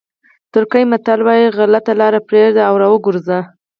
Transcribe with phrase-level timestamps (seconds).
[0.51, 3.41] ترکي متل وایي غلطه لاره پرېږدئ او را وګرځئ.